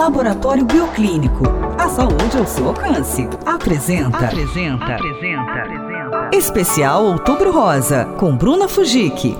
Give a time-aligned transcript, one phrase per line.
[0.00, 1.44] Laboratório Bioclínico.
[1.78, 3.28] A saúde ao seu alcance.
[3.44, 4.16] Apresenta.
[4.16, 4.94] Apresenta.
[4.94, 5.52] Apresenta.
[5.52, 6.30] Apresenta.
[6.32, 9.36] Especial Outubro Rosa, com Bruna Fujik.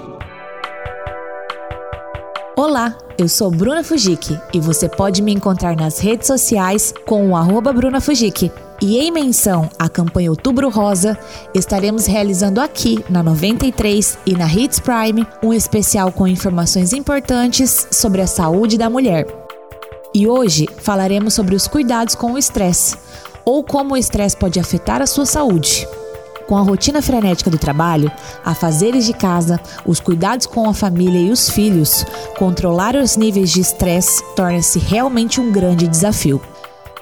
[2.55, 7.37] Olá, eu sou Bruna Fujik e você pode me encontrar nas redes sociais com o
[7.37, 8.53] arroba Bruna Fujik.
[8.83, 11.19] E em menção à campanha Outubro Rosa,
[11.55, 18.21] estaremos realizando aqui na 93 e na Hits Prime um especial com informações importantes sobre
[18.21, 19.40] a saúde da mulher.
[20.13, 22.97] E hoje falaremos sobre os cuidados com o estresse,
[23.45, 25.87] ou como o estresse pode afetar a sua saúde.
[26.49, 28.11] Com a rotina frenética do trabalho,
[28.45, 32.05] afazeres de casa, os cuidados com a família e os filhos,
[32.37, 36.43] controlar os níveis de estresse torna-se realmente um grande desafio.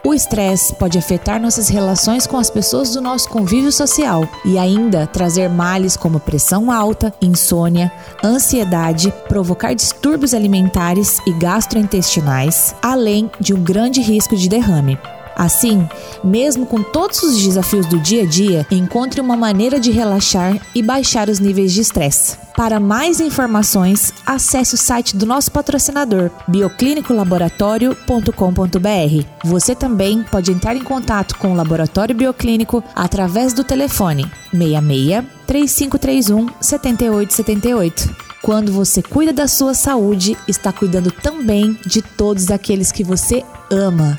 [0.09, 5.07] O estresse pode afetar nossas relações com as pessoas do nosso convívio social e ainda
[5.07, 7.93] trazer males como pressão alta, insônia,
[8.25, 14.99] ansiedade, provocar distúrbios alimentares e gastrointestinais, além de um grande risco de derrame.
[15.39, 15.89] Assim,
[16.25, 20.83] mesmo com todos os desafios do dia a dia, encontre uma maneira de relaxar e
[20.83, 22.37] baixar os níveis de estresse.
[22.57, 29.27] Para mais informações, acesse o site do nosso patrocinador, bioclinicolaboratório.com.br.
[29.45, 36.49] Você também pode entrar em contato com o Laboratório Bioclínico através do telefone 66 3531
[36.61, 38.27] 7878.
[38.43, 44.19] Quando você cuida da sua saúde, está cuidando também de todos aqueles que você ama.